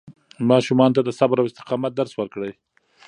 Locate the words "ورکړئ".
2.17-2.51